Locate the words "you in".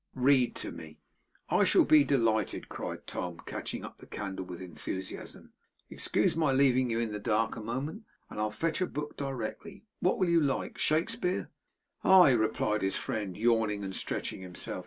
6.89-7.11